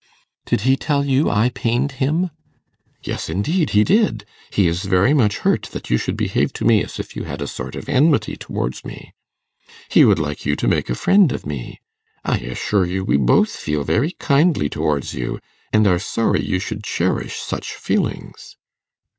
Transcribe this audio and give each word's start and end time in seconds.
'Did 0.45 0.61
he 0.61 0.75
tell 0.75 1.05
you 1.05 1.29
I 1.29 1.49
pained 1.49 1.91
him?' 2.01 2.31
'Yes, 3.03 3.29
indeed, 3.29 3.69
he 3.77 3.83
did. 3.83 4.25
He 4.49 4.65
is 4.67 4.85
very 4.85 5.13
much 5.13 5.37
hurt 5.45 5.67
that 5.73 5.91
you 5.91 5.99
should 5.99 6.17
behave 6.17 6.51
to 6.53 6.65
me 6.65 6.83
as 6.83 6.97
if 6.99 7.15
you 7.15 7.25
had 7.25 7.39
a 7.39 7.45
sort 7.45 7.75
of 7.75 7.87
enmity 7.87 8.35
towards 8.35 8.83
me. 8.83 9.13
He 9.89 10.03
would 10.03 10.17
like 10.17 10.43
you 10.43 10.55
to 10.55 10.67
make 10.67 10.89
a 10.89 10.95
friend 10.95 11.31
of 11.31 11.45
me. 11.45 11.81
I 12.25 12.39
assure 12.39 12.87
you 12.87 13.03
we 13.05 13.17
both 13.17 13.55
feel 13.55 13.83
very 13.83 14.13
kindly 14.13 14.69
towards 14.69 15.13
you, 15.13 15.37
and 15.71 15.85
are 15.85 15.99
sorry 15.99 16.43
you 16.43 16.57
should 16.57 16.83
cherish 16.83 17.35
such 17.35 17.75
feelings. 17.75 18.57